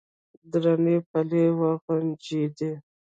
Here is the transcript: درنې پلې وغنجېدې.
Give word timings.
درنې 0.51 0.97
پلې 1.09 1.43
وغنجېدې. 1.59 2.71